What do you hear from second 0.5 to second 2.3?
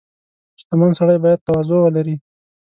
•شتمن سړی باید تواضع ولري.